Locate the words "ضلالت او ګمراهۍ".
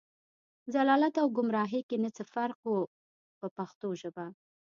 0.75-1.81